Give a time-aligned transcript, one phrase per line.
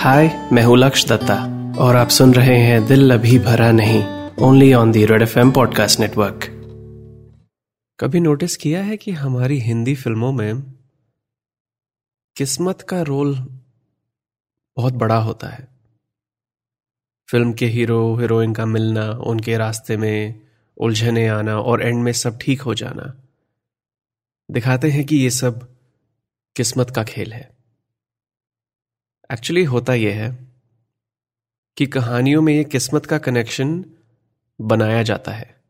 [0.00, 1.36] हाय मैं हूँ लक्ष दत्ता,
[1.78, 5.52] और आप सुन रहे हैं दिल अभी भरा नहीं only on the red F M
[5.52, 6.44] podcast network
[8.00, 10.62] कभी नोटिस किया है कि हमारी हिंदी फ़िल्मों में
[12.36, 13.34] किस्मत का रोल
[14.76, 15.68] बहुत बड़ा होता है?
[17.28, 20.40] फ़िल्म के हीरो हीरोइन का मिलना, उनके रास्ते में
[20.76, 23.22] उलझने आना और एंड में सब ठीक हो जाना,
[24.50, 25.76] दिखाते हैं कि ये सब
[26.56, 27.57] किस्मत का खेल है।
[29.30, 30.48] एक्चुअली होता यह है
[31.76, 33.84] कि कहानियों में ये किस्मत का कनेक्शन
[34.60, 35.60] बनाया जाता है,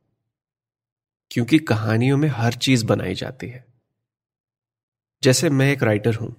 [1.31, 3.65] क्योंकि कहानियों में हर चीज़ बनाई जाती है।
[5.23, 6.35] जैसे मैं एक राइटर हूँ।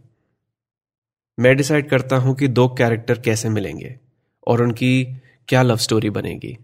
[1.38, 4.00] मैं डिसाइड करता हूँ कि दो कैरेक्टर कैसे मिलेंगे
[4.48, 5.06] और उनकी
[5.48, 6.58] क्या लव स्टोरी बनेगी।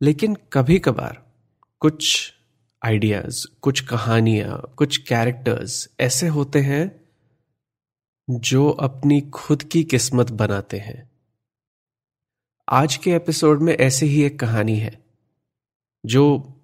[0.00, 1.22] लेकिन कभी कभार
[1.80, 2.32] कुछ
[2.82, 7.07] आइडियाज़ कुछ कहानियाँ, कुछ कैरेक्टर्स ऐसे होते हैं
[8.28, 11.10] जो अपनी खुद की किस्मत बनाते हैं।
[12.68, 14.98] आज के एपिसोड में ऐसी ही एक कहानी है,
[16.04, 16.54] जो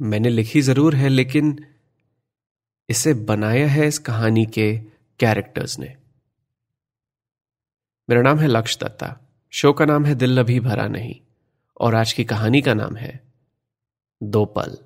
[0.00, 1.66] मैंने लिखी ज़रूर है, लेकिन
[2.88, 4.72] इसे बनाया है इस कहानी के
[5.20, 5.96] कैरेक्टर्स ने।
[8.08, 9.16] मेरा नाम है लक्ष दत्ता।
[9.52, 11.14] शो का नाम है दिल अभी भरा नहीं,
[11.80, 13.20] और आज की कहानी का नाम है
[14.22, 14.76] दो पल।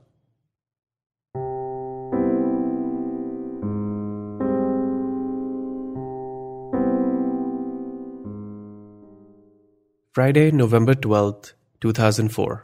[10.15, 12.57] फ्राइडे नवंबर ट्वेल्थ 2004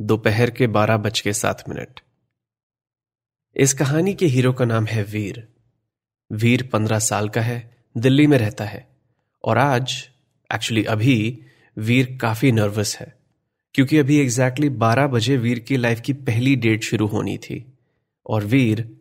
[0.00, 2.00] दोपहर के बारह बज के सात मिनट।
[3.56, 5.48] इस कहानी के हीरो का नाम है वीर।
[6.32, 8.88] वीर पंद्रह साल का है, दिल्ली में रहता है।
[9.44, 10.08] और आज
[10.54, 11.42] एक्चुअली अभी,
[11.78, 13.18] वीर काफ़ी नर्वस है।
[13.74, 17.78] क्योंकि अभी एग्जैक्टली बारह बजे वीर की लाइफ की पहली डेट शुरू होनी थी।
[18.26, 18.96] और वीर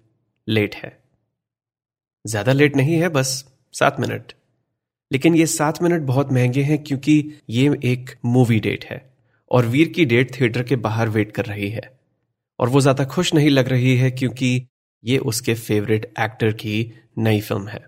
[0.47, 1.03] लेट है।
[2.27, 4.33] ज़्यादा लेट नहीं है, बस सात मिनट।
[5.11, 9.01] लेकिन ये सात मिनट बहुत महँगे हैं क्योंकि ये एक मूवी डेट है
[9.51, 11.81] और वीर की डेट थिएटर के बाहर वेट कर रही है।
[12.59, 14.67] और वो ज़्यादा खुश नहीं लग रही है क्योंकि
[15.03, 17.83] ये उसके फेवरेट एक्टर की नई फ़िल्म है।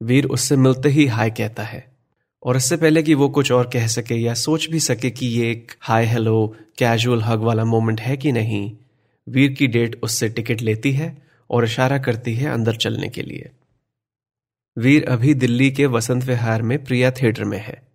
[0.00, 1.84] वीर उससे मिलते ही हाय कहता है
[2.42, 5.50] और इससे पहले कि वो कुछ और कह सके या सोच भी सके कि ये
[5.50, 6.46] एक हाय हेलो
[6.78, 8.70] कैजुअल हग वाला मोमेंट है कि नहीं,
[9.26, 11.16] वीर की डेट उससे टिकट लेती है
[11.50, 13.50] और इशारा करती है अंदर चलने के लिए।
[14.78, 17.88] वीर अभी दिल्ली के वसंत विहार में प्रिया थिएटर में है।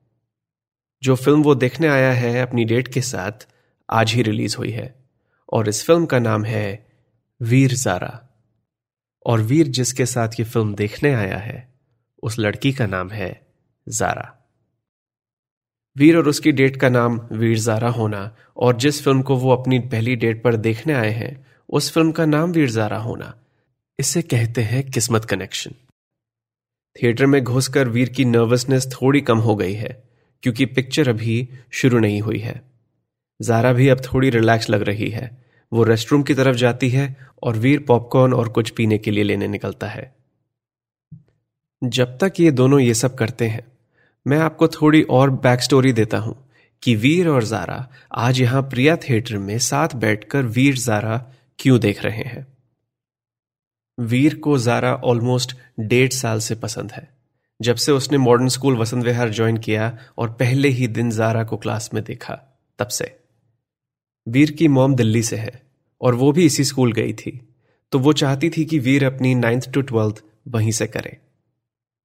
[1.04, 3.32] जो फ़िल्म वो देखने आया है अपनी डेट के साथ,
[3.92, 4.96] आज ही रिलीज़ हुई है।
[5.54, 6.88] और इस फ़िल्म का नाम है
[7.42, 8.30] वीर जारा।
[9.26, 11.74] और वीर जिसके साथ ये फ़िल्म देखने आया है,
[12.24, 13.48] उस लड़की का नाम है
[13.90, 14.50] जारा।
[15.98, 19.80] वीर और उसकी डेट का नाम वीर जारा होना, और जिस फ़िल्म को वो अपनी
[19.80, 23.40] पहली डेट पर देखने आए हैं, उस फ़िल्म का नाम वीर जारा होना।
[24.00, 25.72] इसे कहते हैं किस्मत कनेक्शन।
[26.96, 30.04] थिएटर में घुसकर वीर की नर्वसनेस थोड़ी कम हो गई है,
[30.44, 32.62] क्योंकि पिक्चर अभी शुरू नहीं हुई है।
[33.40, 35.30] जारा भी अब थोड़ी रिलैक्स लग रही है।
[35.72, 39.48] वो रेस्टरूम की तरफ़ जाती है और वीर पॉपकॉर्न और कुछ पीने के लिए लेने
[39.48, 40.14] निकलता है।
[41.82, 43.66] जब तक ये दोनों ये सब करते हैं,
[44.26, 46.36] मैं आपको थोड़ी और बैक स्टोरी देता हूँ
[46.84, 51.18] कि वीर और जारा आज यहाँ प्रिया थिएटर में साथ बैठकर वीर जारा
[51.60, 52.46] क्यों देख रहे हैं।
[53.98, 57.08] वीर को जारा ऑलमोस्ट डेढ़ साल से पसंद है।
[57.60, 61.58] जब से उसने modern school Vasant Vihar join किया और पहले ही दिन जारा को
[61.58, 62.34] क्लास में देखा,
[62.80, 63.16] तब से।
[64.28, 65.62] वीर की मॉम दिल्ली से है
[66.02, 67.40] और वो भी इसी स्कूल गई थी
[67.92, 71.18] तो वो चाहती थी कि वीर अपनी नाइन्थ टू ट्वेल्थ वहीं से करे।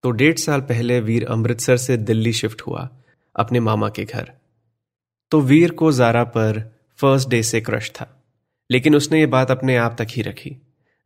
[0.05, 2.89] तो डेढ़ साल पहले वीर अमृतसर से दिल्ली शिफ्ट हुआ,
[3.37, 4.31] अपने मामा के घर।
[5.33, 6.61] तो वीर को जारा पर
[6.99, 8.15] फ़र्स्ट डे से क्रश था,
[8.71, 10.57] लेकिन उसने ये बात अपने आप तक ही रखी।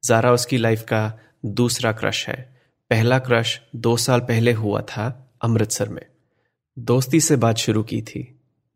[0.05, 1.13] जारा उसकी लाइफ का
[1.45, 2.41] दूसरा क्रश है।
[2.91, 5.05] पहला क्रश दो साल पहले हुआ था
[5.43, 6.05] अमृतसर में।
[6.77, 8.23] दोस्ती से बात शुरू की थी।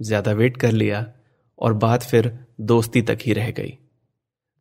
[0.00, 1.06] ज़्यादा वेट कर लिया
[1.58, 3.76] और बात फिर दोस्ती तक ही रह गई।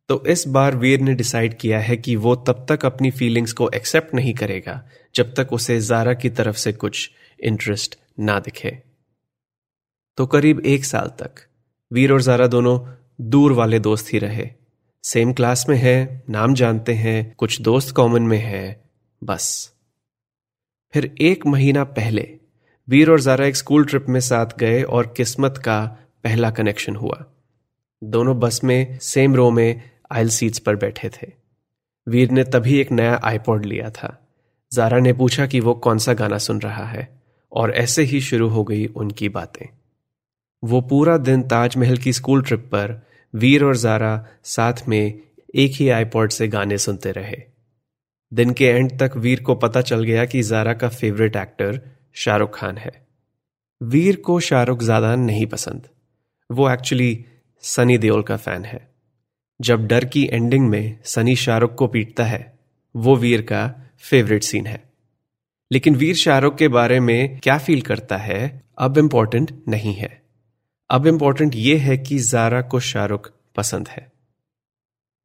[0.09, 3.70] तो इस बार वीर ने डिसाइड किया है कि वो तब तक अपनी फीलिंग्स को
[3.70, 4.81] एक्सेप्ट नहीं करेगा,
[5.16, 8.78] जब तक उसे जारा की तरफ़ से कुछ इंटरेस्ट ना दिखे।
[10.18, 11.42] तो करीब एक साल तक
[11.92, 12.80] वीर और जारा दोनों
[13.22, 14.50] दूर वाले दोस्त ही रहे।
[15.07, 18.84] सेम क्लास में है, नाम जानते हैं, कुछ दोस्त कॉमन में है,
[19.24, 19.74] बस।
[20.94, 22.38] फिर एक महीना पहले,
[22.90, 27.25] वीर और जारा एक स्कूल ट्रिप में साथ गए और किस्मत का पहला कनेक्शन हुआ।
[28.04, 29.81] दोनों बस में सेम रो में
[30.12, 31.31] आयल सीट्स पर बैठे थे।
[32.08, 34.28] वीर ने तभी एक नया आईपॉड लिया था।
[34.74, 38.50] जारा ने पूछा कि वो कौन सा गाना सुन रहा है, और ऐसे ही शुरू
[38.50, 39.66] हो गई उनकी बातें।
[40.63, 45.22] वो पूरा दिन ताजमहल की स्कूल ट्रिप पर वीर और जारा साथ में
[45.56, 47.42] एक ही आईपॉड से गाने सुनते रहे।
[48.32, 51.80] दिन के एंड तक वीर को पता चल गया कि जारा का फेवरेट एक्टर
[52.14, 52.92] शाहरुख खान है।
[53.82, 55.88] वीर को शाहरुख ज़्यादा नहीं पसंद।
[56.50, 57.26] वो एक्चुअली
[57.64, 58.88] सनी देओल का फ़ैन है।
[59.62, 62.60] जब डर की एंडिंग में सनी शाहरुख को पीटता है,
[62.96, 63.68] वो वीर का
[64.00, 64.84] फेवरेट सीन है।
[65.72, 70.25] लेकिन वीर शाहरुख के बारे में क्या फील करता है, अब इंपॉर्टेंट नहीं है।
[70.90, 74.12] अब इंपॉर्टेंट यह है कि जारा को शाहरुख पसंद है।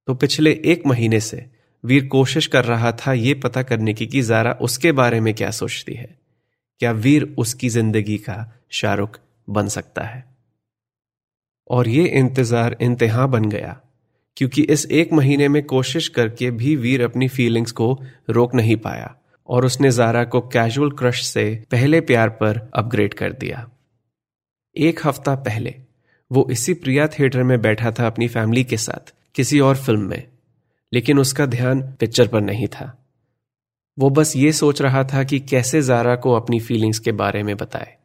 [0.08, 1.44] तो पिछले एक महीने से
[1.84, 5.50] वीर कोशिश कर रहा था यह पता करने की कि जारा उसके बारे में क्या
[5.50, 6.18] सोचती है।
[6.80, 8.36] क्या वीर उसकी ज़िंदगी का
[8.70, 9.18] शाहरुख
[9.48, 10.24] बन सकता है?
[11.70, 13.80] और ये इंतज़ार, इंतहा बन गया,
[14.36, 17.92] क्योंकि इस एक महीने में कोशिश करके भी वीर अपनी फीलिंग्स को
[18.30, 19.14] रोक नहीं पाया
[19.48, 23.68] और उसने जारा को कैजुअल क्रश से पहले प्यार पर अपग्रेड कर दिया।
[24.80, 25.74] एक हफ़्ता पहले,
[26.32, 30.28] वो इसी प्रिया थिएटर में बैठा था अपनी फैमिली के साथ, किसी और फ़िल्म में।
[30.92, 33.06] लेकिन उसका ध्यान पिक्चर पर नहीं था।
[33.98, 37.56] वो बस ये सोच रहा था कि कैसे जारा को अपनी फीलिंग्स के बारे में
[37.56, 37.96] बताए।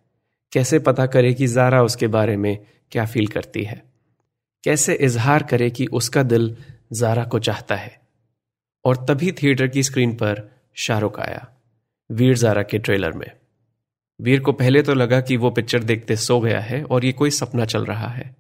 [0.51, 2.57] कैसे पता करे कि जारा उसके बारे में
[2.91, 3.83] क्या फील करती है।
[4.63, 6.57] कैसे इजहार करे कि उसका दिल
[6.93, 7.99] जारा को चाहता है।
[8.85, 11.47] और तभी थिएटर की स्क्रीन पर शाहरुख आया,
[12.11, 13.31] वीर जारा के ट्रेलर में।
[14.19, 17.29] वीर को पहले तो लगा कि वो पिक्चर देखते सो गया है और ये कोई
[17.29, 18.35] सपना चल रहा है।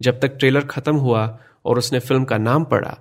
[0.00, 1.26] जब तक ट्रेलर खत्म हुआ
[1.64, 2.98] और उसने फ़िल्म का नाम पढ़ा,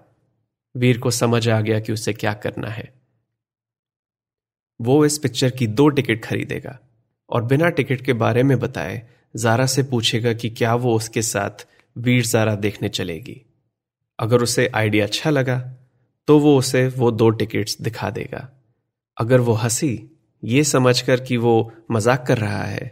[0.76, 2.94] वीर को समझ आ गया कि उसे क्या करना है।
[4.80, 6.80] वो इस पिक्चर की दो टिकट खरीदेगा
[7.30, 9.02] और बिना टिकट के बारे में बताए
[9.36, 13.42] जारा से पूछेगा कि क्या वो उसके साथ वीर जारा देखने चलेगी।
[14.20, 15.58] अगर उसे आइडिया अच्छा लगा
[16.28, 18.50] तो वो उसे वो दो टिकट्स दिखा देगा।
[19.18, 20.15] अगर वो हँसी
[20.46, 22.92] ये समझकर कि वो मज़ाक कर रहा है।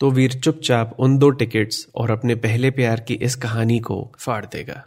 [0.00, 4.44] तो वीर चुपचाप उन दो टिकट्स और अपने पहले प्यार की इस कहानी को फाड़
[4.46, 4.82] देगा।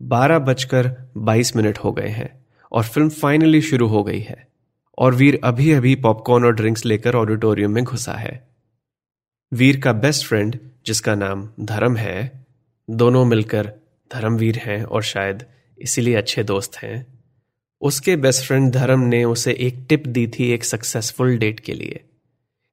[0.00, 2.30] बारह बजकर बाईस मिनट हो गए हैं
[2.72, 4.46] और फ़िल्म फाइनली शुरू हो गई है
[4.98, 8.48] और वीर अभी अभी पॉपकॉर्न और ड्रिंक्स लेकर ऑडिटोरियम में घुसा है।
[9.52, 12.46] वीर का बेस्ट फ्रेंड, जिसका नाम धर्म है,
[12.88, 13.72] दोनों मिलकर
[14.10, 15.44] धर्मवीर हैं और शायद
[15.78, 17.06] इसीलिए अच्छे दोस्त हैं।
[17.82, 22.00] उसके बेस्ट फ्रेंड धर्म ने उसे एक टिप दी थी एक सक्सेसफुल डेट के लिए,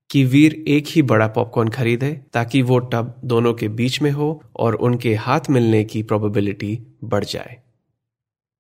[0.09, 4.43] कि वीर एक ही बड़ा पॉपकॉर्न खरीदे, ताकि वो टब दोनों के बीच में हो
[4.55, 7.57] और उनके हाथ मिलने की प्रोबेबिलिटी बढ़ जाए।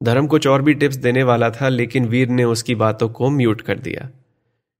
[0.03, 3.61] धर्म कुछ और भी टिप्स देने वाला था, लेकिन वीर ने उसकी बातों को म्यूट
[3.61, 4.09] कर दिया,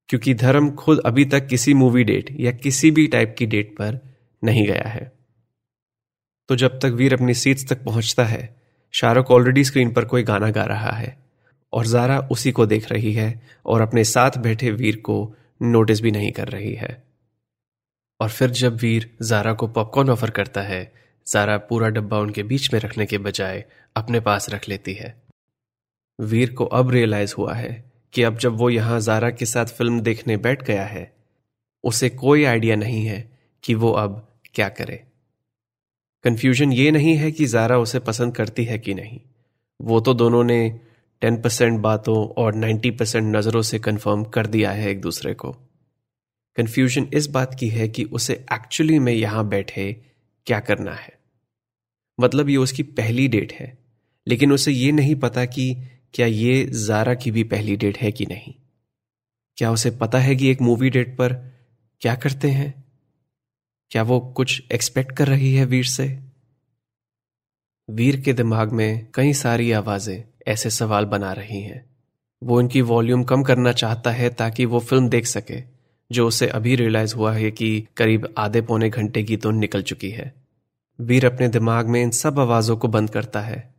[0.10, 4.00] क्योंकि धर्म खुद अभी तक किसी मूवी डेट या किसी भी टाइप की डेट पर
[4.44, 5.12] नहीं गया है।
[6.50, 8.56] तो जब तक वीर अपनी सीट्स तक पहुँचता है,
[8.94, 11.23] शाहरुख ऑलरेडी स्क्रीन पर कोई गाना गा रहा है।
[11.74, 16.12] और जारा उसी को देख रही है और अपने साथ बैठे वीर को नोटिस भी
[16.12, 17.04] नहीं कर रही है।
[18.22, 20.94] और फिर जब वीर जारा को पॉपकॉर्न ऑफ़र करता है,
[21.28, 23.66] जारा पूरा डब्बा उनके बीच में रखने के बजाय
[23.96, 25.24] अपने पास रख लेती है।
[26.20, 30.00] वीर को अब रियलाइज़ हुआ है कि अब जब वो यहाँ जारा के साथ फ़िल्म
[30.00, 31.14] देखने बैठ गया है,
[31.84, 33.32] उसे कोई आइडिया नहीं है
[33.64, 35.04] कि वो अब क्या करे।
[36.24, 39.22] कंफ्यूजन ये नहीं है कि जारा उसे पसंद करती है कि नहीं।
[39.82, 40.80] वो तो दोनों ने
[41.24, 45.52] टेन परसेंट बातों और नाइन्टी परसेंट नज़रों से कंफर्म कर दिया है एक दूसरे को।
[46.58, 49.94] कंफ्यूजन इस बात की है कि उसे एक्चुअली में यहाँ बैठे
[50.48, 51.20] क्या करना है।
[52.20, 53.78] मतलब ये उसकी पहली डेट है,
[54.28, 55.76] लेकिन उसे ये नहीं पता कि
[56.14, 58.54] क्या ये जारा की भी पहली डेट है कि नहीं।
[59.58, 61.34] क्या उसे पता है कि एक मूवी डेट पर
[62.02, 62.84] क्या करते हैं?
[63.92, 66.20] क्या वो कुछ एक्सपेक्ट कर रही है वीर से?
[67.90, 71.86] वीर के दिमाग में कई सारी आवाज़ें ऐसे सवाल बना रही हैं।
[72.44, 75.62] वो इनकी वॉल्यूम कम करना चाहता है ताकि वो फ़िल्म देख सके,
[76.12, 80.10] जो उसे अभी रियलाइज़ हुआ है कि करीब आधे पौने घंटे की तो निकल चुकी
[80.10, 80.34] है।
[81.00, 83.74] वीर अपने दिमाग में इन सब आवाजों को बंद करता है,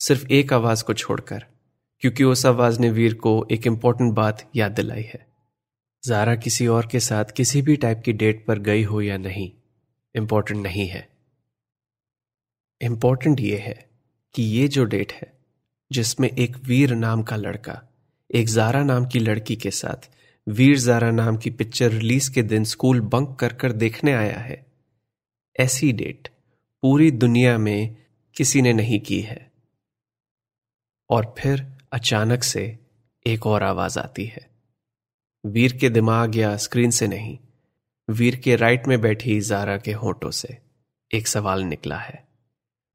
[0.00, 1.44] सिर्फ़ एक आवाज़ को छोड़कर,
[2.00, 5.26] क्योंकि उस आवाज़ ने वीर को एक इंपॉर्टेंट बात याद दिलाई है।
[6.04, 9.50] जारा किसी और के साथ किसी भी टाइप की डेट पर गई हो या नहीं
[10.14, 11.08] इंपॉर्टेंट नहीं है।
[12.80, 13.88] इंपॉर्टेंट यह है
[14.34, 15.35] कि ये जो डेट है
[15.92, 17.82] जिसमें एक वीर नाम का लड़का,
[18.34, 20.10] एक जारा नाम की लड़की के साथ,
[20.48, 24.66] वीर जारा नाम की पिक्चर रिलीज़ के दिन स्कूल बंक कर कर देखने आया है।
[25.60, 26.28] ऐसी डेट
[26.82, 27.96] पूरी दुनिया में
[28.36, 29.52] किसी ने नहीं की है।
[31.10, 32.78] और फिर अचानक से
[33.26, 34.50] एक और आवाज़ आती है।
[35.46, 37.38] वीर के दिमाग या स्क्रीन से नहीं,
[38.10, 40.58] वीर के राइट में बैठी जारा के होठों से
[41.14, 42.28] एक सवाल निकला है।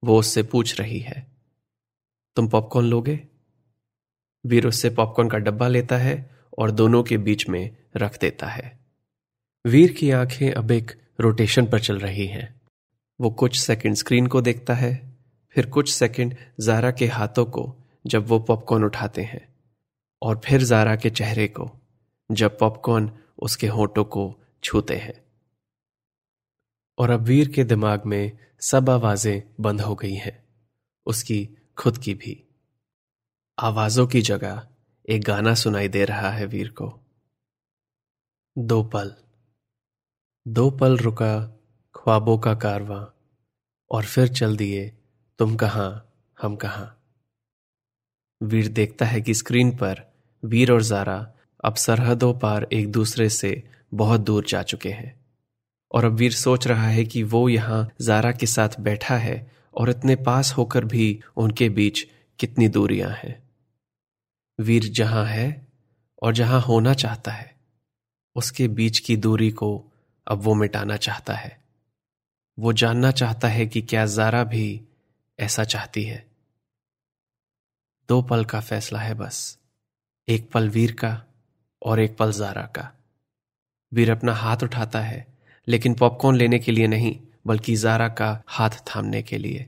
[0.04, 1.31] वो उससे पूछ रही है
[2.36, 3.28] तुम पॉपकॉर्न लोगे?
[4.46, 8.80] वीर उससे पॉपकॉर्न का डब्बा लेता है और दोनों के बीच में रख देता है।
[9.66, 12.62] वीर की आँखें अब एक रोटेशन पर चल रही हैं।
[13.22, 15.18] वो कुछ सेकंड स्क्रीन को देखता है,
[15.50, 17.76] फिर कुछ सेकंड जारा के हाथों को
[18.08, 19.56] जब वो पॉपकॉर्न उठाते हैं,
[20.22, 21.72] और फिर जारा के चेहरे को
[22.32, 25.26] जब पॉपकॉर्न उसके होठों को छूते हैं।
[26.98, 30.44] और अब वीर के दिमाग में सब आवाज़ें बंद हो गई हैं।
[31.06, 32.48] उसकी खुद की भी।
[33.60, 34.68] आवाजों की जगह
[35.10, 37.00] एक गाना सुनाई दे रहा है वीर को।
[38.58, 39.16] दो पल।
[40.48, 41.60] दो पल रुका
[41.96, 43.06] ख्वाबों का कारवां,
[43.92, 44.98] और फिर चल दिए,
[45.40, 46.14] तुम कहाँ?
[46.42, 46.98] हम कहाँ?
[48.44, 50.14] वीर देखता है कि स्क्रीन पर
[50.46, 55.26] वीर और जारा अब सरहदों पार एक दूसरे से बहुत दूर जा चुके हैं।
[55.92, 59.90] और अब वीर सोच रहा है कि वो यहाँ जारा के साथ बैठा है और
[59.90, 62.06] इतने पास होकर भी उनके बीच
[62.40, 63.50] कितनी दूरियाँ हैं।
[64.60, 65.68] वीर जहाँ है
[66.24, 67.56] और जहाँ होना चाहता है,
[68.36, 69.92] उसके बीच की दूरी को
[70.28, 71.60] अब वो मिटाना चाहता है।
[72.60, 74.82] वो जानना चाहता है कि क्या जारा भी
[75.40, 76.26] ऐसा चाहती है।
[78.10, 79.58] दो पल का फैसला है बस,
[80.28, 81.24] एक पल वीर का
[81.82, 82.92] और एक पल जारा का।
[83.94, 85.28] वीर अपना हाथ उठाता है,
[85.68, 89.68] लेकिन पॉपकॉर्न लेने के लिए नहीं बल्कि जारा का हाथ थामने के लिए।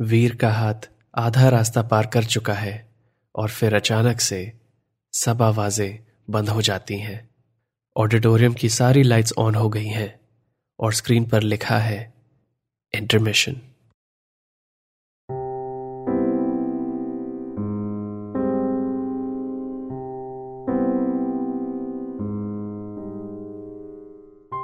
[0.00, 2.88] वीर का हाथ आधा रास्ता पार कर चुका है
[3.34, 4.52] और फिर अचानक से
[5.12, 5.98] सब आवाज़ें
[6.30, 7.28] बंद हो जाती हैं।
[7.96, 10.20] ऑडिटोरियम की सारी लाइट्स ऑन हो गई हैं
[10.78, 12.14] और स्क्रीन पर लिखा है,
[12.94, 13.60] इंटरमिशन।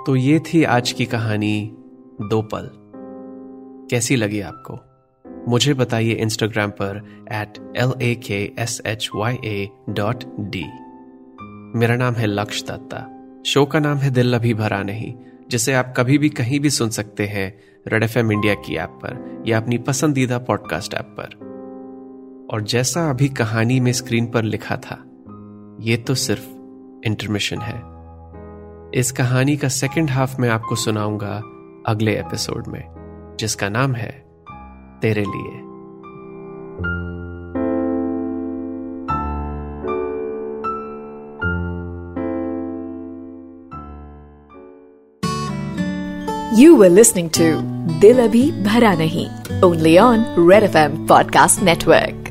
[0.07, 1.77] तो ये थी आज की कहानी,
[2.31, 2.71] दो पल।
[3.91, 4.79] कैसी लगी आपको?
[5.51, 10.65] मुझे बताइए इंस्टाग्राम पर at L A K S H Y A dot D
[11.79, 13.07] मेरा नाम है लक्ष्य दत्ता।
[13.47, 15.15] शो का नाम है दिल अभी भरा नहीं,
[15.51, 19.43] जिसे आप कभी भी कहीं भी सुन सकते हैं रेड एफएम इंडिया की ऐप पर
[19.47, 21.35] या अपनी पसंदीदा पॉडकास्ट ऐप पर।
[22.53, 25.05] और जैसा अभी कहानी में स्क्रीन पर लिखा था,
[25.81, 26.49] ये तो सिर्फ़
[27.07, 27.94] इंटरमिशन है।
[28.95, 31.43] इस कहानी का सेकेंड हाफ़ में आपको सुनाऊँगा
[31.87, 32.85] अगले एपिसोड में,
[33.41, 34.25] जिसका नाम है
[35.03, 35.61] तेरे लिए।
[46.63, 47.61] यू वर लिस्निंग टू
[48.01, 49.27] दिल अभी भरा नहीं
[49.63, 52.24] only on red F M podcast network